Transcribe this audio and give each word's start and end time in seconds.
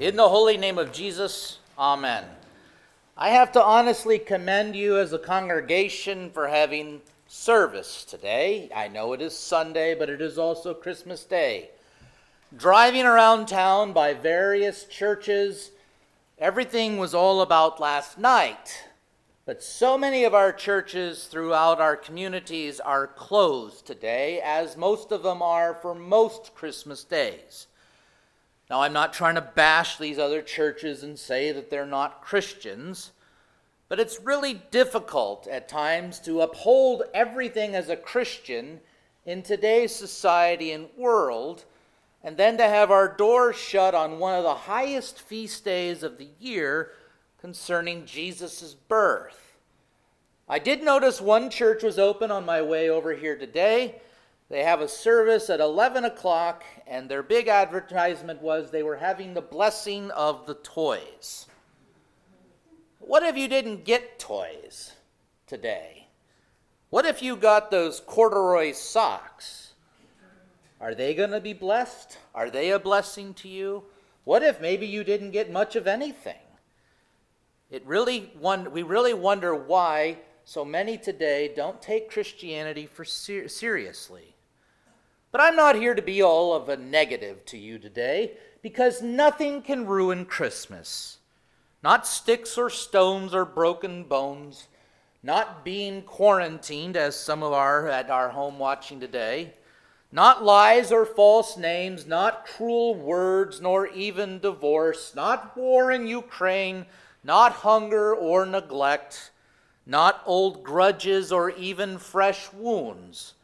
In 0.00 0.16
the 0.16 0.28
holy 0.28 0.56
name 0.56 0.76
of 0.76 0.90
Jesus, 0.90 1.60
Amen. 1.78 2.24
I 3.16 3.28
have 3.28 3.52
to 3.52 3.62
honestly 3.62 4.18
commend 4.18 4.74
you 4.74 4.98
as 4.98 5.12
a 5.12 5.20
congregation 5.20 6.30
for 6.32 6.48
having 6.48 7.00
service 7.28 8.04
today. 8.04 8.68
I 8.74 8.88
know 8.88 9.12
it 9.12 9.22
is 9.22 9.38
Sunday, 9.38 9.94
but 9.94 10.10
it 10.10 10.20
is 10.20 10.36
also 10.36 10.74
Christmas 10.74 11.22
Day. 11.22 11.70
Driving 12.56 13.06
around 13.06 13.46
town 13.46 13.92
by 13.92 14.14
various 14.14 14.82
churches, 14.82 15.70
everything 16.40 16.98
was 16.98 17.14
all 17.14 17.40
about 17.40 17.78
last 17.78 18.18
night. 18.18 18.86
But 19.46 19.62
so 19.62 19.96
many 19.96 20.24
of 20.24 20.34
our 20.34 20.50
churches 20.50 21.26
throughout 21.26 21.80
our 21.80 21.94
communities 21.94 22.80
are 22.80 23.06
closed 23.06 23.86
today, 23.86 24.40
as 24.44 24.76
most 24.76 25.12
of 25.12 25.22
them 25.22 25.40
are 25.40 25.72
for 25.72 25.94
most 25.94 26.52
Christmas 26.56 27.04
days. 27.04 27.68
Now, 28.70 28.80
I'm 28.80 28.92
not 28.94 29.12
trying 29.12 29.34
to 29.34 29.42
bash 29.42 29.98
these 29.98 30.18
other 30.18 30.40
churches 30.40 31.02
and 31.02 31.18
say 31.18 31.52
that 31.52 31.70
they're 31.70 31.84
not 31.84 32.22
Christians, 32.22 33.12
but 33.88 34.00
it's 34.00 34.20
really 34.20 34.54
difficult 34.70 35.46
at 35.46 35.68
times 35.68 36.18
to 36.20 36.40
uphold 36.40 37.02
everything 37.12 37.74
as 37.74 37.88
a 37.90 37.96
Christian 37.96 38.80
in 39.26 39.42
today's 39.42 39.94
society 39.94 40.72
and 40.72 40.88
world, 40.96 41.64
and 42.22 42.36
then 42.36 42.56
to 42.56 42.64
have 42.64 42.90
our 42.90 43.08
doors 43.14 43.56
shut 43.56 43.94
on 43.94 44.18
one 44.18 44.34
of 44.34 44.44
the 44.44 44.54
highest 44.54 45.20
feast 45.20 45.64
days 45.64 46.02
of 46.02 46.16
the 46.16 46.28
year 46.40 46.92
concerning 47.40 48.06
Jesus' 48.06 48.74
birth. 48.88 49.56
I 50.48 50.58
did 50.58 50.82
notice 50.82 51.20
one 51.20 51.50
church 51.50 51.82
was 51.82 51.98
open 51.98 52.30
on 52.30 52.46
my 52.46 52.62
way 52.62 52.88
over 52.88 53.14
here 53.14 53.36
today. 53.36 54.00
They 54.54 54.62
have 54.62 54.80
a 54.80 54.86
service 54.86 55.50
at 55.50 55.58
11 55.58 56.04
o'clock, 56.04 56.62
and 56.86 57.08
their 57.08 57.24
big 57.24 57.48
advertisement 57.48 58.40
was 58.40 58.70
they 58.70 58.84
were 58.84 58.94
having 58.94 59.34
the 59.34 59.40
blessing 59.40 60.12
of 60.12 60.46
the 60.46 60.54
toys. 60.54 61.46
What 63.00 63.24
if 63.24 63.36
you 63.36 63.48
didn't 63.48 63.84
get 63.84 64.20
toys 64.20 64.92
today? 65.48 66.06
What 66.90 67.04
if 67.04 67.20
you 67.20 67.34
got 67.34 67.72
those 67.72 67.98
corduroy 67.98 68.70
socks? 68.70 69.72
Are 70.80 70.94
they 70.94 71.14
going 71.14 71.32
to 71.32 71.40
be 71.40 71.52
blessed? 71.52 72.16
Are 72.32 72.48
they 72.48 72.70
a 72.70 72.78
blessing 72.78 73.34
to 73.34 73.48
you? 73.48 73.82
What 74.22 74.44
if 74.44 74.60
maybe 74.60 74.86
you 74.86 75.02
didn't 75.02 75.32
get 75.32 75.50
much 75.50 75.74
of 75.74 75.88
anything? 75.88 76.46
It 77.72 77.84
really 77.84 78.30
we 78.38 78.84
really 78.84 79.14
wonder 79.14 79.52
why 79.52 80.18
so 80.44 80.64
many 80.64 80.96
today 80.96 81.52
don't 81.56 81.82
take 81.82 82.08
Christianity 82.08 82.86
for 82.86 83.04
ser- 83.04 83.48
seriously. 83.48 84.33
But 85.34 85.40
I'm 85.40 85.56
not 85.56 85.74
here 85.74 85.96
to 85.96 86.00
be 86.00 86.22
all 86.22 86.54
of 86.54 86.68
a 86.68 86.76
negative 86.76 87.44
to 87.46 87.58
you 87.58 87.76
today 87.80 88.34
because 88.62 89.02
nothing 89.02 89.62
can 89.62 89.84
ruin 89.84 90.26
Christmas. 90.26 91.18
Not 91.82 92.06
sticks 92.06 92.56
or 92.56 92.70
stones 92.70 93.34
or 93.34 93.44
broken 93.44 94.04
bones, 94.04 94.68
not 95.24 95.64
being 95.64 96.02
quarantined 96.02 96.96
as 96.96 97.18
some 97.18 97.42
of 97.42 97.52
our 97.52 97.88
at 97.88 98.10
our 98.10 98.28
home 98.28 98.60
watching 98.60 99.00
today, 99.00 99.54
not 100.12 100.44
lies 100.44 100.92
or 100.92 101.04
false 101.04 101.56
names, 101.56 102.06
not 102.06 102.46
cruel 102.46 102.94
words 102.94 103.60
nor 103.60 103.88
even 103.88 104.38
divorce, 104.38 105.16
not 105.16 105.56
war 105.56 105.90
in 105.90 106.06
Ukraine, 106.06 106.86
not 107.24 107.50
hunger 107.54 108.14
or 108.14 108.46
neglect, 108.46 109.32
not 109.84 110.22
old 110.26 110.62
grudges 110.62 111.32
or 111.32 111.50
even 111.50 111.98
fresh 111.98 112.52
wounds 112.52 113.34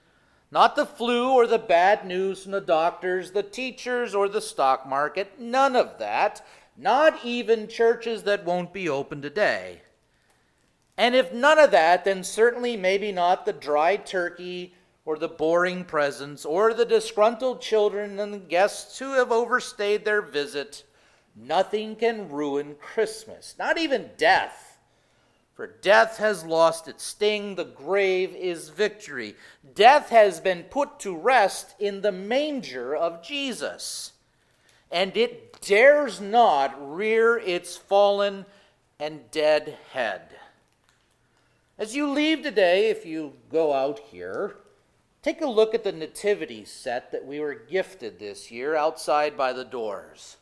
not 0.53 0.75
the 0.75 0.87
flu 0.87 1.33
or 1.33 1.47
the 1.47 1.59
bad 1.59 2.05
news 2.05 2.43
from 2.43 2.53
the 2.53 2.61
doctors, 2.61 3.31
the 3.31 3.43
teachers, 3.43 4.15
or 4.15 4.29
the 4.29 4.41
stock 4.41 4.87
market. 4.87 5.39
None 5.39 5.77
of 5.77 5.99
that. 5.99 6.45
Not 6.77 7.25
even 7.25 7.69
churches 7.69 8.25
that 8.25 8.45
won't 8.45 8.73
be 8.73 8.89
open 8.89 9.23
today. 9.23 9.83
And 10.97 11.15
if 11.15 11.33
none 11.33 11.59
of 11.59 11.71
that, 11.71 12.05
then 12.05 12.25
certainly 12.25 12.77
maybe 12.77 13.13
not 13.13 13.47
the 13.47 13.53
dry 13.53 13.97
turkey 13.97 14.75
or 15.05 15.17
the 15.17 15.29
boring 15.29 15.85
presents 15.85 16.45
or 16.45 16.75
the 16.75 16.85
disgruntled 16.85 17.61
children 17.61 18.19
and 18.19 18.35
the 18.35 18.39
guests 18.39 18.99
who 18.99 19.15
have 19.15 19.33
overstayed 19.33 20.05
their 20.05 20.21
visit. 20.21 20.85
Nothing 21.35 21.97
can 21.97 22.29
ruin 22.29 22.75
Christmas, 22.75 23.55
not 23.59 23.79
even 23.79 24.11
death. 24.17 24.70
For 25.61 25.67
death 25.67 26.17
has 26.17 26.43
lost 26.43 26.89
its 26.89 27.05
sting, 27.05 27.55
the 27.55 27.67
grave 27.67 28.35
is 28.35 28.71
victory. 28.71 29.37
Death 29.75 30.09
has 30.09 30.41
been 30.41 30.63
put 30.63 30.99
to 31.01 31.15
rest 31.15 31.75
in 31.79 32.01
the 32.01 32.11
manger 32.11 32.97
of 32.97 33.23
Jesus, 33.23 34.13
and 34.91 35.15
it 35.19 35.61
dares 35.61 36.19
not 36.19 36.75
rear 36.81 37.37
its 37.37 37.77
fallen 37.77 38.47
and 38.99 39.31
dead 39.31 39.77
head. 39.93 40.31
As 41.77 41.95
you 41.95 42.09
leave 42.09 42.43
today, 42.43 42.89
if 42.89 43.05
you 43.05 43.35
go 43.53 43.75
out 43.75 43.99
here, 43.99 44.57
take 45.21 45.43
a 45.43 45.47
look 45.47 45.75
at 45.75 45.85
the 45.85 45.93
nativity 45.93 46.65
set 46.65 47.13
that 47.13 47.27
we 47.27 47.39
were 47.39 47.53
gifted 47.53 48.19
this 48.19 48.51
year 48.51 48.75
outside 48.77 49.37
by 49.37 49.53
the 49.53 49.67
doors. 49.67 50.39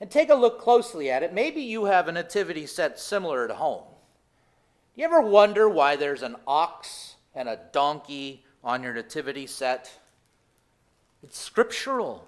And 0.00 0.10
take 0.10 0.30
a 0.30 0.34
look 0.34 0.58
closely 0.58 1.10
at 1.10 1.22
it. 1.22 1.34
Maybe 1.34 1.60
you 1.60 1.84
have 1.84 2.08
a 2.08 2.12
nativity 2.12 2.64
set 2.64 2.98
similar 2.98 3.44
at 3.44 3.56
home. 3.56 3.84
You 4.98 5.04
ever 5.04 5.20
wonder 5.20 5.68
why 5.68 5.94
there's 5.94 6.22
an 6.24 6.34
ox 6.44 7.14
and 7.32 7.48
a 7.48 7.60
donkey 7.70 8.42
on 8.64 8.82
your 8.82 8.92
nativity 8.92 9.46
set? 9.46 9.96
It's 11.22 11.38
scriptural. 11.38 12.26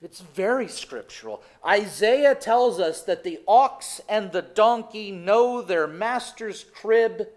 It's 0.00 0.20
very 0.20 0.66
scriptural. 0.66 1.42
Isaiah 1.62 2.34
tells 2.34 2.80
us 2.80 3.02
that 3.02 3.22
the 3.22 3.40
ox 3.46 4.00
and 4.08 4.32
the 4.32 4.40
donkey 4.40 5.10
know 5.10 5.60
their 5.60 5.86
master's 5.86 6.64
crib, 6.64 7.28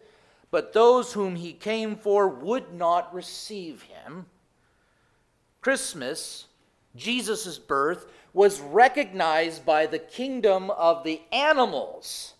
but 0.50 0.72
those 0.72 1.12
whom 1.12 1.36
he 1.36 1.52
came 1.52 1.98
for 1.98 2.30
would 2.30 2.74
not 2.74 3.14
receive 3.14 3.82
him. 3.82 4.28
Christmas, 5.60 6.46
Jesus' 6.96 7.60
birth, 7.60 8.06
was 8.32 8.62
recognized 8.62 9.66
by 9.66 9.88
the 9.88 10.00
kingdom 10.00 10.72
of 10.72 11.04
the 11.04 11.22
animals 11.34 12.36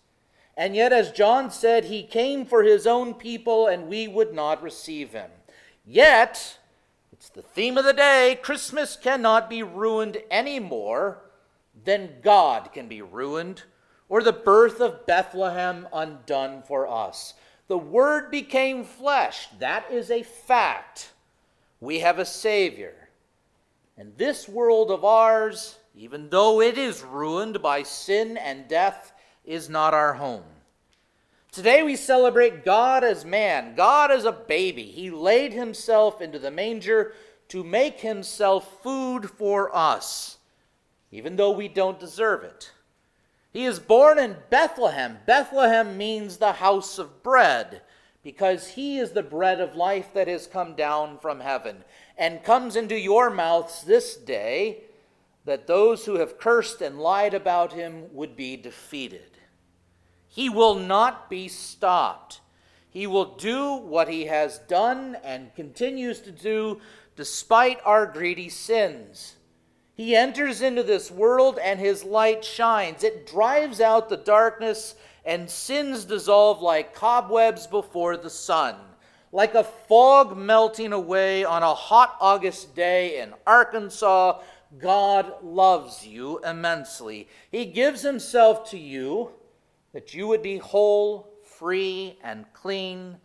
and 0.60 0.76
yet, 0.76 0.92
as 0.92 1.10
John 1.10 1.50
said, 1.50 1.86
he 1.86 2.02
came 2.02 2.44
for 2.44 2.62
his 2.62 2.86
own 2.86 3.14
people 3.14 3.66
and 3.66 3.88
we 3.88 4.06
would 4.06 4.34
not 4.34 4.62
receive 4.62 5.12
him. 5.12 5.30
Yet, 5.86 6.58
it's 7.14 7.30
the 7.30 7.40
theme 7.40 7.78
of 7.78 7.86
the 7.86 7.94
day 7.94 8.38
Christmas 8.42 8.94
cannot 8.94 9.48
be 9.48 9.62
ruined 9.62 10.18
any 10.30 10.60
more 10.60 11.22
than 11.86 12.16
God 12.22 12.74
can 12.74 12.88
be 12.88 13.00
ruined, 13.00 13.62
or 14.10 14.22
the 14.22 14.34
birth 14.34 14.82
of 14.82 15.06
Bethlehem 15.06 15.88
undone 15.94 16.62
for 16.62 16.86
us. 16.86 17.32
The 17.68 17.78
Word 17.78 18.30
became 18.30 18.84
flesh. 18.84 19.48
That 19.60 19.90
is 19.90 20.10
a 20.10 20.22
fact. 20.22 21.12
We 21.80 22.00
have 22.00 22.18
a 22.18 22.26
Savior. 22.26 23.08
And 23.96 24.12
this 24.18 24.46
world 24.46 24.90
of 24.90 25.06
ours, 25.06 25.78
even 25.94 26.28
though 26.28 26.60
it 26.60 26.76
is 26.76 27.02
ruined 27.02 27.62
by 27.62 27.82
sin 27.82 28.36
and 28.36 28.68
death, 28.68 29.14
is 29.44 29.68
not 29.68 29.94
our 29.94 30.14
home. 30.14 30.44
Today 31.52 31.82
we 31.82 31.96
celebrate 31.96 32.64
God 32.64 33.02
as 33.02 33.24
man, 33.24 33.74
God 33.74 34.10
as 34.12 34.24
a 34.24 34.32
baby. 34.32 34.84
He 34.84 35.10
laid 35.10 35.52
himself 35.52 36.20
into 36.20 36.38
the 36.38 36.50
manger 36.50 37.12
to 37.48 37.64
make 37.64 38.00
himself 38.00 38.82
food 38.82 39.28
for 39.28 39.74
us, 39.74 40.38
even 41.10 41.34
though 41.34 41.50
we 41.50 41.66
don't 41.66 41.98
deserve 41.98 42.44
it. 42.44 42.70
He 43.52 43.64
is 43.64 43.80
born 43.80 44.18
in 44.18 44.36
Bethlehem. 44.48 45.18
Bethlehem 45.26 45.98
means 45.98 46.36
the 46.36 46.52
house 46.52 46.98
of 46.98 47.24
bread 47.24 47.82
because 48.22 48.68
he 48.68 48.98
is 48.98 49.10
the 49.10 49.22
bread 49.22 49.60
of 49.60 49.74
life 49.74 50.12
that 50.14 50.28
has 50.28 50.46
come 50.46 50.74
down 50.74 51.18
from 51.18 51.40
heaven 51.40 51.82
and 52.16 52.44
comes 52.44 52.76
into 52.76 52.96
your 52.96 53.30
mouths 53.30 53.82
this 53.82 54.14
day 54.14 54.84
that 55.46 55.66
those 55.66 56.04
who 56.04 56.16
have 56.16 56.38
cursed 56.38 56.80
and 56.80 57.00
lied 57.00 57.34
about 57.34 57.72
him 57.72 58.04
would 58.14 58.36
be 58.36 58.56
defeated. 58.56 59.29
He 60.32 60.48
will 60.48 60.76
not 60.76 61.28
be 61.28 61.48
stopped. 61.48 62.40
He 62.88 63.06
will 63.06 63.36
do 63.36 63.74
what 63.74 64.08
he 64.08 64.26
has 64.26 64.60
done 64.60 65.16
and 65.24 65.54
continues 65.56 66.20
to 66.20 66.30
do 66.30 66.80
despite 67.16 67.80
our 67.84 68.06
greedy 68.06 68.48
sins. 68.48 69.34
He 69.94 70.14
enters 70.14 70.62
into 70.62 70.84
this 70.84 71.10
world 71.10 71.58
and 71.60 71.80
his 71.80 72.04
light 72.04 72.44
shines. 72.44 73.02
It 73.02 73.26
drives 73.26 73.80
out 73.80 74.08
the 74.08 74.16
darkness 74.16 74.94
and 75.24 75.50
sins 75.50 76.04
dissolve 76.04 76.62
like 76.62 76.94
cobwebs 76.94 77.66
before 77.66 78.16
the 78.16 78.30
sun. 78.30 78.76
Like 79.32 79.56
a 79.56 79.64
fog 79.64 80.36
melting 80.36 80.92
away 80.92 81.44
on 81.44 81.64
a 81.64 81.74
hot 81.74 82.16
August 82.20 82.76
day 82.76 83.20
in 83.20 83.34
Arkansas, 83.46 84.40
God 84.78 85.42
loves 85.42 86.06
you 86.06 86.38
immensely. 86.44 87.28
He 87.50 87.66
gives 87.66 88.02
himself 88.02 88.70
to 88.70 88.78
you 88.78 89.32
that 89.92 90.14
you 90.14 90.26
would 90.26 90.42
be 90.42 90.58
whole, 90.58 91.32
free, 91.44 92.18
and 92.22 92.44
clean, 92.52 93.16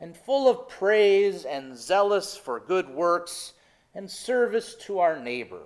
and 0.00 0.16
full 0.16 0.48
of 0.48 0.68
praise 0.68 1.44
and 1.44 1.76
zealous 1.76 2.36
for 2.36 2.60
good 2.60 2.88
works 2.88 3.52
and 3.94 4.10
service 4.10 4.74
to 4.74 4.98
our 4.98 5.18
neighbor. 5.18 5.62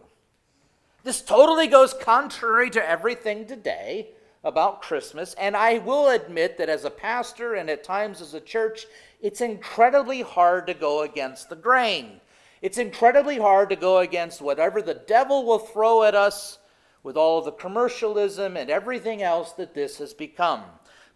This 1.04 1.22
totally 1.22 1.68
goes 1.68 1.94
contrary 1.94 2.70
to 2.70 2.88
everything 2.88 3.46
today 3.46 4.08
about 4.44 4.82
Christmas, 4.82 5.34
and 5.34 5.56
I 5.56 5.78
will 5.78 6.10
admit 6.10 6.58
that 6.58 6.68
as 6.68 6.84
a 6.84 6.90
pastor 6.90 7.54
and 7.54 7.70
at 7.70 7.84
times 7.84 8.20
as 8.20 8.34
a 8.34 8.40
church, 8.40 8.86
it's 9.20 9.40
incredibly 9.40 10.22
hard 10.22 10.66
to 10.66 10.74
go 10.74 11.02
against 11.02 11.48
the 11.48 11.56
grain. 11.56 12.20
It's 12.60 12.78
incredibly 12.78 13.38
hard 13.38 13.70
to 13.70 13.76
go 13.76 13.98
against 13.98 14.40
whatever 14.40 14.82
the 14.82 15.02
devil 15.06 15.44
will 15.44 15.58
throw 15.58 16.02
at 16.02 16.14
us 16.14 16.58
with 17.02 17.16
all 17.16 17.42
the 17.42 17.52
commercialism 17.52 18.56
and 18.56 18.70
everything 18.70 19.22
else 19.22 19.52
that 19.52 19.74
this 19.74 19.98
has 19.98 20.14
become. 20.14 20.62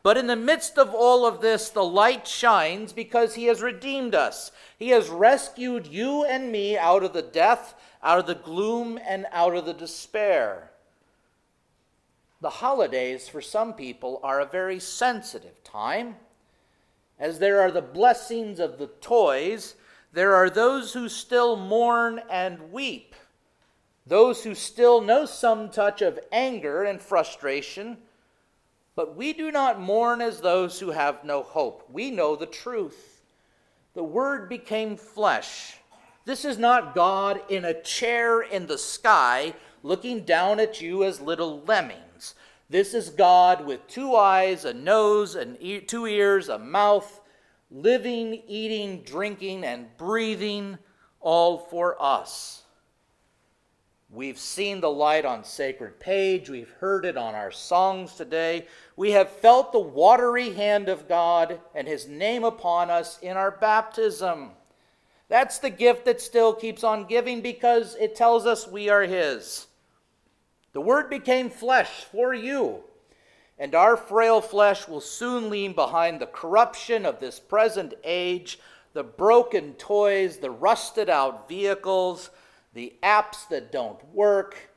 But 0.02 0.16
in 0.16 0.26
the 0.26 0.36
midst 0.36 0.78
of 0.78 0.92
all 0.94 1.24
of 1.24 1.40
this, 1.40 1.68
the 1.68 1.84
light 1.84 2.26
shines 2.26 2.92
because 2.92 3.34
he 3.34 3.44
has 3.44 3.62
redeemed 3.62 4.14
us. 4.14 4.50
He 4.78 4.88
has 4.88 5.08
rescued 5.08 5.86
you 5.86 6.24
and 6.24 6.50
me 6.50 6.76
out 6.76 7.04
of 7.04 7.12
the 7.12 7.22
death, 7.22 7.74
out 8.02 8.18
of 8.18 8.26
the 8.26 8.34
gloom, 8.34 8.98
and 9.06 9.26
out 9.30 9.54
of 9.54 9.64
the 9.64 9.74
despair. 9.74 10.72
The 12.40 12.50
holidays, 12.50 13.28
for 13.28 13.40
some 13.40 13.74
people, 13.74 14.18
are 14.24 14.40
a 14.40 14.46
very 14.46 14.80
sensitive 14.80 15.62
time. 15.62 16.16
As 17.16 17.38
there 17.38 17.60
are 17.60 17.70
the 17.70 17.80
blessings 17.80 18.58
of 18.58 18.78
the 18.78 18.88
toys, 18.88 19.76
there 20.12 20.34
are 20.34 20.50
those 20.50 20.92
who 20.92 21.08
still 21.08 21.54
mourn 21.54 22.20
and 22.28 22.72
weep, 22.72 23.14
those 24.06 24.44
who 24.44 24.54
still 24.54 25.00
know 25.00 25.26
some 25.26 25.70
touch 25.70 26.02
of 26.02 26.18
anger 26.32 26.82
and 26.82 27.00
frustration. 27.00 27.98
But 28.94 29.16
we 29.16 29.32
do 29.32 29.50
not 29.50 29.80
mourn 29.80 30.20
as 30.20 30.40
those 30.40 30.80
who 30.80 30.90
have 30.90 31.24
no 31.24 31.42
hope. 31.42 31.88
We 31.90 32.10
know 32.10 32.36
the 32.36 32.46
truth. 32.46 33.22
The 33.94 34.02
Word 34.02 34.48
became 34.48 34.96
flesh. 34.96 35.76
This 36.24 36.44
is 36.44 36.58
not 36.58 36.94
God 36.94 37.40
in 37.48 37.64
a 37.64 37.80
chair 37.82 38.42
in 38.42 38.66
the 38.66 38.78
sky 38.78 39.54
looking 39.82 40.24
down 40.24 40.60
at 40.60 40.80
you 40.80 41.04
as 41.04 41.20
little 41.20 41.60
lemmings. 41.62 42.34
This 42.70 42.94
is 42.94 43.10
God 43.10 43.66
with 43.66 43.86
two 43.88 44.14
eyes, 44.14 44.64
a 44.64 44.72
nose, 44.72 45.34
and 45.34 45.56
e- 45.60 45.80
two 45.80 46.06
ears, 46.06 46.48
a 46.48 46.58
mouth, 46.58 47.20
living, 47.70 48.42
eating, 48.46 49.02
drinking, 49.02 49.64
and 49.64 49.94
breathing, 49.96 50.78
all 51.20 51.58
for 51.58 52.00
us. 52.00 52.61
We've 54.14 54.38
seen 54.38 54.82
the 54.82 54.90
light 54.90 55.24
on 55.24 55.42
sacred 55.42 55.98
page. 55.98 56.50
We've 56.50 56.70
heard 56.80 57.06
it 57.06 57.16
on 57.16 57.34
our 57.34 57.50
songs 57.50 58.14
today. 58.14 58.66
We 58.94 59.12
have 59.12 59.30
felt 59.30 59.72
the 59.72 59.78
watery 59.78 60.52
hand 60.52 60.90
of 60.90 61.08
God 61.08 61.58
and 61.74 61.88
his 61.88 62.06
name 62.06 62.44
upon 62.44 62.90
us 62.90 63.18
in 63.22 63.38
our 63.38 63.50
baptism. 63.50 64.50
That's 65.30 65.58
the 65.58 65.70
gift 65.70 66.04
that 66.04 66.20
still 66.20 66.52
keeps 66.52 66.84
on 66.84 67.06
giving 67.06 67.40
because 67.40 67.96
it 67.98 68.14
tells 68.14 68.44
us 68.44 68.68
we 68.68 68.90
are 68.90 69.04
his. 69.04 69.66
The 70.74 70.82
Word 70.82 71.08
became 71.08 71.48
flesh 71.48 72.04
for 72.04 72.34
you, 72.34 72.84
and 73.58 73.74
our 73.74 73.96
frail 73.96 74.42
flesh 74.42 74.86
will 74.86 75.00
soon 75.00 75.48
lean 75.48 75.72
behind 75.72 76.20
the 76.20 76.26
corruption 76.26 77.06
of 77.06 77.18
this 77.18 77.40
present 77.40 77.94
age, 78.04 78.58
the 78.92 79.04
broken 79.04 79.72
toys, 79.72 80.36
the 80.36 80.50
rusted 80.50 81.08
out 81.08 81.48
vehicles, 81.48 82.28
the 82.74 82.94
apps 83.02 83.48
that 83.48 83.72
don't 83.72 84.02
work, 84.14 84.70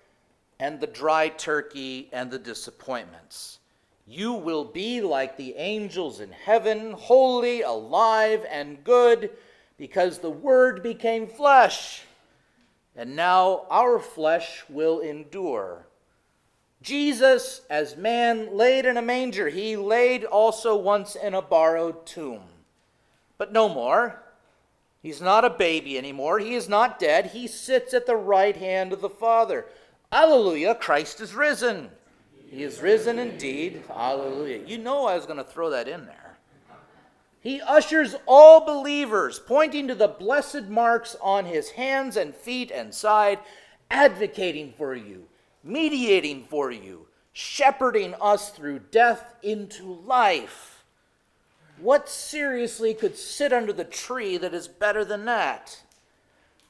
and 0.59 0.80
the 0.80 0.88
dry 0.88 1.30
turkey 1.30 2.09
and 2.13 2.31
the 2.31 2.39
disappointments. 2.39 3.59
You 4.07 4.33
will 4.33 4.63
be 4.63 5.01
like 5.01 5.36
the 5.36 5.56
angels 5.56 6.19
in 6.19 6.31
heaven, 6.31 6.94
holy, 6.94 7.62
alive, 7.62 8.45
and 8.50 8.83
good, 8.83 9.31
because 9.77 10.19
the 10.19 10.30
Word 10.30 10.81
became 10.83 11.27
flesh 11.27 12.03
and 12.95 13.15
now 13.15 13.65
our 13.69 14.00
flesh 14.00 14.63
will 14.69 15.00
endure. 15.01 15.86
Jesus, 16.81 17.62
as 17.69 17.97
man, 17.97 18.56
laid 18.56 18.86
in 18.86 18.95
a 18.95 19.01
manger. 19.01 19.50
He 19.50 19.75
laid 19.75 20.24
also 20.24 20.75
once 20.75 21.15
in 21.15 21.33
a 21.33 21.42
borrowed 21.42 22.06
tomb. 22.06 22.44
But 23.38 23.51
no 23.51 23.68
more. 23.68 24.21
He's 25.06 25.22
not 25.22 25.46
a 25.46 25.52
baby 25.52 26.00
anymore. 26.00 26.40
He 26.40 26.56
is 26.56 26.68
not 26.68 26.98
dead. 26.98 27.28
He 27.28 27.46
sits 27.46 27.94
at 27.94 28.07
the 28.07 28.16
right 28.16 28.57
hand 28.57 28.92
of 28.92 29.02
the 29.02 29.10
Father. 29.10 29.68
Alleluia, 30.12 30.74
Christ 30.74 31.22
is 31.22 31.36
risen. 31.36 31.92
He 32.50 32.63
is 32.63 32.81
risen 32.81 33.19
indeed. 33.19 33.84
Alleluia. 33.88 34.66
You 34.66 34.80
know 34.80 35.06
I 35.06 35.13
was 35.16 35.28
going 35.28 35.38
to 35.38 35.44
throw 35.44 35.69
that 35.69 35.88
in 35.88 36.07
there. 36.07 36.40
He 37.40 37.62
ushers 37.62 38.16
all 38.25 38.66
believers, 38.66 39.38
pointing 39.38 39.88
to 39.90 39.94
the 39.94 40.07
blessed 40.07 40.63
marks 40.69 41.16
on 41.22 41.46
his 41.46 41.69
hands 41.69 42.18
and 42.18 42.34
feet 42.34 42.72
and 42.72 42.92
side, 42.92 43.38
advocating 43.92 44.74
for 44.75 44.96
you, 44.96 45.28
mediating 45.63 46.46
for 46.46 46.72
you, 46.72 47.06
shepherding 47.31 48.16
us 48.19 48.50
through 48.50 48.80
death 48.90 49.36
into 49.44 49.86
life. 49.86 50.75
What 51.80 52.07
seriously 52.10 52.94
could 52.94 53.18
sit 53.18 53.51
under 53.51 53.74
the 53.74 53.83
tree 53.83 54.38
that 54.38 54.54
is 54.54 54.68
better 54.68 55.04
than 55.04 55.25
that? 55.25 55.81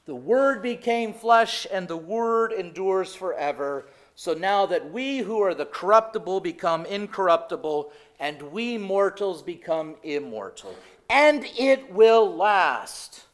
The 0.04 0.14
Word 0.14 0.62
became 0.62 1.12
flesh, 1.12 1.66
and 1.70 1.86
the 1.86 1.96
Word 1.96 2.52
endures 2.52 3.14
forever. 3.14 3.86
So 4.14 4.34
now 4.34 4.66
that 4.66 4.90
we 4.90 5.18
who 5.18 5.40
are 5.40 5.54
the 5.54 5.66
corruptible 5.66 6.40
become 6.40 6.86
incorruptible, 6.86 7.92
and 8.18 8.40
we 8.42 8.78
mortals 8.78 9.42
become 9.42 9.96
immortal. 10.02 10.74
And 11.08 11.44
it 11.56 11.92
will 11.92 12.34
last. 12.34 13.26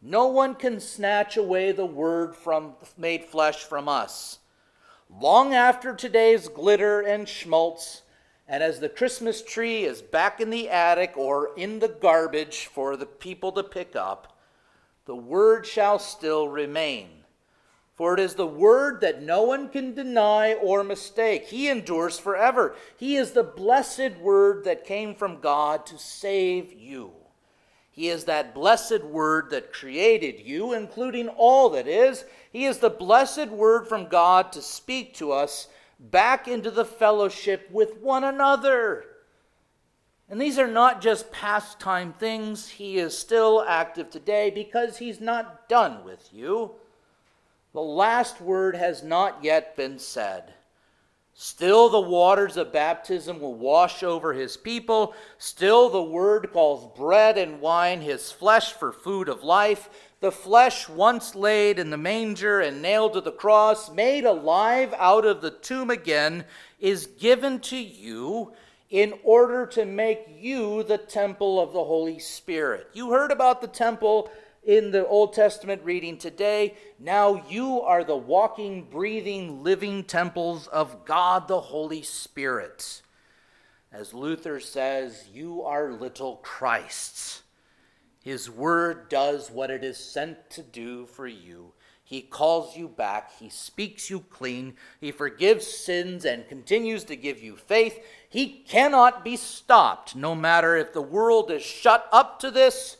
No 0.00 0.26
one 0.26 0.54
can 0.54 0.80
snatch 0.80 1.36
away 1.36 1.72
the 1.72 1.86
word 1.86 2.36
from 2.36 2.74
made 2.96 3.24
flesh 3.24 3.64
from 3.64 3.88
us. 3.88 4.38
Long 5.10 5.54
after 5.54 5.94
today's 5.94 6.48
glitter 6.48 7.00
and 7.00 7.26
schmaltz, 7.26 8.02
and 8.48 8.62
as 8.62 8.80
the 8.80 8.88
Christmas 8.88 9.42
tree 9.42 9.84
is 9.84 10.02
back 10.02 10.40
in 10.40 10.50
the 10.50 10.68
attic 10.68 11.14
or 11.16 11.50
in 11.56 11.78
the 11.78 11.88
garbage 11.88 12.66
for 12.66 12.96
the 12.96 13.06
people 13.06 13.52
to 13.52 13.62
pick 13.62 13.96
up, 13.96 14.36
the 15.06 15.16
word 15.16 15.66
shall 15.66 15.98
still 15.98 16.48
remain 16.48 17.08
for 17.94 18.14
it 18.14 18.20
is 18.20 18.34
the 18.34 18.46
word 18.46 19.00
that 19.02 19.22
no 19.22 19.42
one 19.42 19.68
can 19.68 19.94
deny 19.94 20.54
or 20.54 20.82
mistake. 20.82 21.46
He 21.46 21.68
endures 21.68 22.18
forever. 22.18 22.74
He 22.96 23.16
is 23.16 23.30
the 23.30 23.44
blessed 23.44 24.16
word 24.20 24.64
that 24.64 24.84
came 24.84 25.14
from 25.14 25.40
God 25.40 25.86
to 25.86 25.98
save 25.98 26.72
you. 26.72 27.12
He 27.92 28.08
is 28.08 28.24
that 28.24 28.52
blessed 28.52 29.04
word 29.04 29.50
that 29.50 29.72
created 29.72 30.40
you, 30.40 30.72
including 30.72 31.28
all 31.28 31.70
that 31.70 31.86
is. 31.86 32.24
He 32.52 32.64
is 32.64 32.78
the 32.78 32.90
blessed 32.90 33.48
word 33.48 33.86
from 33.86 34.08
God 34.08 34.50
to 34.52 34.62
speak 34.62 35.14
to 35.14 35.30
us 35.30 35.68
back 36.10 36.48
into 36.48 36.70
the 36.70 36.84
fellowship 36.84 37.68
with 37.70 37.98
one 37.98 38.24
another. 38.24 39.04
And 40.28 40.40
these 40.40 40.58
are 40.58 40.68
not 40.68 41.02
just 41.02 41.32
pastime 41.32 42.12
things. 42.14 42.68
He 42.68 42.98
is 42.98 43.16
still 43.16 43.64
active 43.66 44.10
today 44.10 44.50
because 44.50 44.98
he's 44.98 45.20
not 45.20 45.68
done 45.68 46.04
with 46.04 46.28
you. 46.32 46.72
The 47.72 47.80
last 47.80 48.40
word 48.40 48.76
has 48.76 49.02
not 49.02 49.42
yet 49.42 49.76
been 49.76 49.98
said. 49.98 50.54
Still, 51.36 51.88
the 51.88 52.00
waters 52.00 52.56
of 52.56 52.72
baptism 52.72 53.40
will 53.40 53.54
wash 53.54 54.04
over 54.04 54.32
his 54.32 54.56
people. 54.56 55.14
Still, 55.36 55.90
the 55.90 56.02
word 56.02 56.50
calls 56.52 56.96
bread 56.96 57.36
and 57.36 57.60
wine 57.60 58.00
his 58.00 58.30
flesh 58.30 58.72
for 58.72 58.92
food 58.92 59.28
of 59.28 59.42
life. 59.42 59.90
The 60.24 60.32
flesh, 60.32 60.88
once 60.88 61.34
laid 61.34 61.78
in 61.78 61.90
the 61.90 61.98
manger 61.98 62.58
and 62.58 62.80
nailed 62.80 63.12
to 63.12 63.20
the 63.20 63.30
cross, 63.30 63.90
made 63.90 64.24
alive 64.24 64.94
out 64.96 65.26
of 65.26 65.42
the 65.42 65.50
tomb 65.50 65.90
again, 65.90 66.46
is 66.80 67.04
given 67.04 67.60
to 67.60 67.76
you 67.76 68.54
in 68.88 69.12
order 69.22 69.66
to 69.66 69.84
make 69.84 70.26
you 70.40 70.82
the 70.82 70.96
temple 70.96 71.60
of 71.60 71.74
the 71.74 71.84
Holy 71.84 72.18
Spirit. 72.18 72.88
You 72.94 73.10
heard 73.10 73.32
about 73.32 73.60
the 73.60 73.66
temple 73.66 74.30
in 74.62 74.92
the 74.92 75.06
Old 75.06 75.34
Testament 75.34 75.82
reading 75.84 76.16
today. 76.16 76.72
Now 76.98 77.44
you 77.50 77.82
are 77.82 78.02
the 78.02 78.16
walking, 78.16 78.84
breathing, 78.84 79.62
living 79.62 80.04
temples 80.04 80.68
of 80.68 81.04
God 81.04 81.48
the 81.48 81.60
Holy 81.60 82.02
Spirit. 82.02 83.02
As 83.92 84.14
Luther 84.14 84.58
says, 84.58 85.28
you 85.34 85.64
are 85.64 85.92
little 85.92 86.36
Christs. 86.36 87.42
His 88.24 88.48
word 88.48 89.10
does 89.10 89.50
what 89.50 89.70
it 89.70 89.84
is 89.84 89.98
sent 89.98 90.48
to 90.50 90.62
do 90.62 91.04
for 91.04 91.26
you. 91.26 91.74
He 92.02 92.22
calls 92.22 92.74
you 92.74 92.88
back. 92.88 93.38
He 93.38 93.50
speaks 93.50 94.08
you 94.08 94.20
clean. 94.20 94.76
He 94.98 95.12
forgives 95.12 95.66
sins 95.66 96.24
and 96.24 96.48
continues 96.48 97.04
to 97.04 97.16
give 97.16 97.42
you 97.42 97.54
faith. 97.54 98.02
He 98.26 98.64
cannot 98.66 99.24
be 99.24 99.36
stopped, 99.36 100.16
no 100.16 100.34
matter 100.34 100.74
if 100.74 100.94
the 100.94 101.02
world 101.02 101.50
is 101.50 101.62
shut 101.62 102.08
up 102.12 102.40
to 102.40 102.50
this 102.50 102.96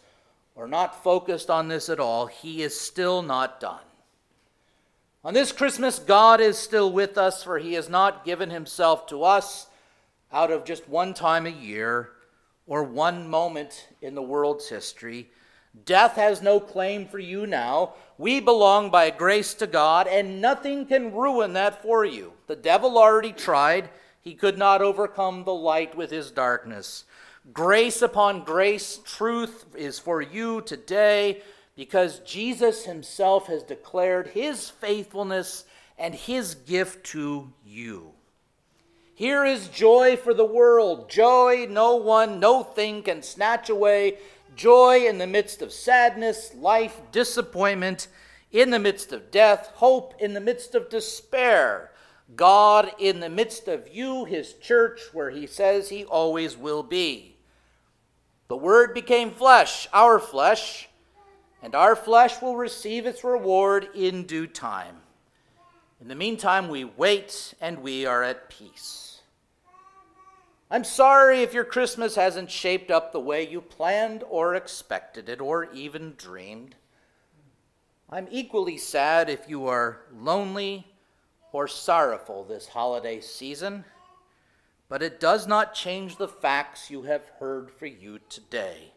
or 0.54 0.68
not 0.68 1.02
focused 1.02 1.48
on 1.48 1.68
this 1.68 1.88
at 1.88 2.00
all, 2.00 2.26
he 2.26 2.62
is 2.62 2.78
still 2.78 3.22
not 3.22 3.60
done. 3.60 3.80
On 5.24 5.32
this 5.32 5.52
Christmas, 5.52 5.98
God 5.98 6.42
is 6.42 6.58
still 6.58 6.92
with 6.92 7.16
us, 7.16 7.42
for 7.42 7.58
he 7.58 7.72
has 7.72 7.88
not 7.88 8.26
given 8.26 8.50
himself 8.50 9.06
to 9.06 9.24
us 9.24 9.68
out 10.30 10.50
of 10.50 10.66
just 10.66 10.86
one 10.86 11.14
time 11.14 11.46
a 11.46 11.50
year 11.50 12.10
or 12.66 12.82
one 12.82 13.28
moment 13.28 13.88
in 14.00 14.14
the 14.14 14.22
world's 14.22 14.68
history. 14.68 15.30
Death 15.84 16.16
has 16.16 16.40
no 16.40 16.60
claim 16.60 17.06
for 17.06 17.18
you 17.18 17.46
now. 17.46 17.94
We 18.16 18.40
belong 18.40 18.90
by 18.90 19.10
grace 19.10 19.54
to 19.54 19.66
God, 19.66 20.06
and 20.06 20.40
nothing 20.40 20.86
can 20.86 21.12
ruin 21.12 21.52
that 21.54 21.82
for 21.82 22.04
you. 22.04 22.32
The 22.46 22.56
devil 22.56 22.96
already 22.96 23.32
tried, 23.32 23.90
he 24.20 24.34
could 24.34 24.56
not 24.56 24.80
overcome 24.82 25.44
the 25.44 25.54
light 25.54 25.96
with 25.96 26.10
his 26.10 26.30
darkness. 26.30 27.04
Grace 27.52 28.00
upon 28.00 28.44
grace, 28.44 29.00
truth 29.04 29.66
is 29.76 29.98
for 29.98 30.22
you 30.22 30.62
today 30.62 31.42
because 31.76 32.20
Jesus 32.20 32.84
himself 32.84 33.48
has 33.48 33.62
declared 33.62 34.28
his 34.28 34.70
faithfulness 34.70 35.64
and 35.98 36.14
his 36.14 36.54
gift 36.54 37.04
to 37.06 37.52
you. 37.64 38.12
Here 39.16 39.44
is 39.44 39.68
joy 39.68 40.16
for 40.16 40.34
the 40.34 40.44
world, 40.44 41.08
joy 41.08 41.68
no 41.70 41.94
one, 41.94 42.40
no 42.40 42.64
thing 42.64 43.02
can 43.04 43.22
snatch 43.22 43.70
away, 43.70 44.18
joy 44.56 45.06
in 45.06 45.18
the 45.18 45.26
midst 45.26 45.62
of 45.62 45.72
sadness, 45.72 46.52
life, 46.54 47.00
disappointment, 47.12 48.08
in 48.50 48.70
the 48.70 48.78
midst 48.80 49.12
of 49.12 49.30
death, 49.30 49.70
hope 49.74 50.14
in 50.18 50.34
the 50.34 50.40
midst 50.40 50.74
of 50.74 50.90
despair. 50.90 51.92
God 52.34 52.90
in 52.98 53.20
the 53.20 53.28
midst 53.28 53.68
of 53.68 53.88
you, 53.94 54.24
his 54.24 54.54
church, 54.54 55.00
where 55.12 55.30
he 55.30 55.46
says 55.46 55.88
he 55.88 56.04
always 56.04 56.56
will 56.56 56.82
be. 56.82 57.36
The 58.48 58.56
Word 58.56 58.94
became 58.94 59.30
flesh, 59.30 59.86
our 59.92 60.18
flesh, 60.18 60.88
and 61.62 61.74
our 61.74 61.94
flesh 61.94 62.42
will 62.42 62.56
receive 62.56 63.06
its 63.06 63.22
reward 63.22 63.88
in 63.94 64.24
due 64.24 64.46
time. 64.46 64.96
In 66.00 66.08
the 66.08 66.14
meantime, 66.14 66.68
we 66.68 66.84
wait 66.84 67.54
and 67.60 67.78
we 67.78 68.06
are 68.06 68.22
at 68.22 68.50
peace. 68.50 69.03
I'm 70.74 70.82
sorry 70.82 71.42
if 71.42 71.54
your 71.54 71.62
Christmas 71.62 72.16
hasn't 72.16 72.50
shaped 72.50 72.90
up 72.90 73.12
the 73.12 73.20
way 73.20 73.48
you 73.48 73.60
planned 73.60 74.24
or 74.28 74.56
expected 74.56 75.28
it 75.28 75.40
or 75.40 75.72
even 75.72 76.14
dreamed. 76.16 76.74
I'm 78.10 78.26
equally 78.28 78.76
sad 78.76 79.30
if 79.30 79.48
you 79.48 79.68
are 79.68 80.00
lonely 80.12 80.84
or 81.52 81.68
sorrowful 81.68 82.42
this 82.42 82.66
holiday 82.66 83.20
season, 83.20 83.84
but 84.88 85.00
it 85.00 85.20
does 85.20 85.46
not 85.46 85.74
change 85.74 86.16
the 86.16 86.26
facts 86.26 86.90
you 86.90 87.02
have 87.02 87.30
heard 87.38 87.70
for 87.70 87.86
you 87.86 88.18
today. 88.28 88.94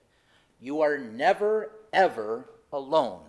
You 0.60 0.81
are 0.81 0.98
never, 0.98 1.74
ever 1.93 2.50
alone. 2.74 3.22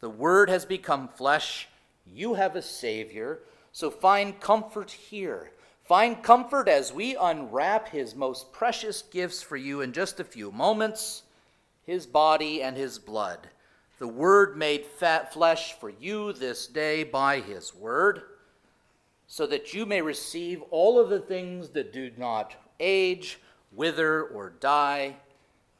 The 0.00 0.10
Word 0.10 0.50
has 0.50 0.64
become 0.64 1.06
flesh. 1.06 1.68
You 2.04 2.34
have 2.34 2.56
a 2.56 2.62
Savior. 2.62 3.42
So 3.70 3.92
find 3.92 4.40
comfort 4.40 4.90
here. 4.90 5.52
Find 5.90 6.22
comfort 6.22 6.68
as 6.68 6.92
we 6.92 7.16
unwrap 7.16 7.88
His 7.88 8.14
most 8.14 8.52
precious 8.52 9.02
gifts 9.02 9.42
for 9.42 9.56
you 9.56 9.80
in 9.80 9.92
just 9.92 10.20
a 10.20 10.24
few 10.24 10.52
moments 10.52 11.24
His 11.82 12.06
body 12.06 12.62
and 12.62 12.76
His 12.76 12.96
blood. 12.96 13.48
The 13.98 14.06
Word 14.06 14.56
made 14.56 14.86
fat 14.86 15.32
flesh 15.32 15.72
for 15.80 15.90
you 15.90 16.32
this 16.32 16.68
day 16.68 17.02
by 17.02 17.40
His 17.40 17.74
Word 17.74 18.22
so 19.26 19.48
that 19.48 19.74
you 19.74 19.84
may 19.84 20.00
receive 20.00 20.62
all 20.70 20.96
of 21.00 21.10
the 21.10 21.18
things 21.18 21.70
that 21.70 21.92
do 21.92 22.12
not 22.16 22.54
age, 22.78 23.40
wither, 23.72 24.22
or 24.22 24.50
die, 24.60 25.16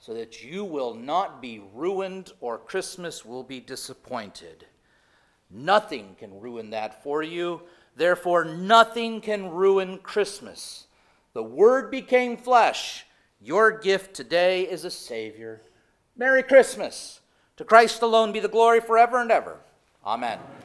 so 0.00 0.12
that 0.12 0.42
you 0.42 0.64
will 0.64 0.92
not 0.92 1.40
be 1.40 1.62
ruined 1.72 2.32
or 2.40 2.58
Christmas 2.58 3.24
will 3.24 3.44
be 3.44 3.60
disappointed. 3.60 4.66
Nothing 5.52 6.16
can 6.18 6.40
ruin 6.40 6.70
that 6.70 7.00
for 7.04 7.22
you. 7.22 7.62
Therefore, 8.00 8.46
nothing 8.46 9.20
can 9.20 9.50
ruin 9.50 9.98
Christmas. 9.98 10.86
The 11.34 11.42
Word 11.42 11.90
became 11.90 12.38
flesh. 12.38 13.04
Your 13.42 13.70
gift 13.70 14.14
today 14.14 14.62
is 14.62 14.86
a 14.86 14.90
Savior. 14.90 15.60
Merry 16.16 16.42
Christmas. 16.42 17.20
To 17.58 17.64
Christ 17.64 18.00
alone 18.00 18.32
be 18.32 18.40
the 18.40 18.48
glory 18.48 18.80
forever 18.80 19.20
and 19.20 19.30
ever. 19.30 19.58
Amen. 20.02 20.38